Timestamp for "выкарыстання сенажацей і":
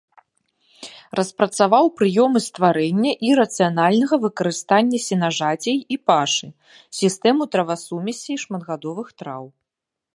4.25-6.01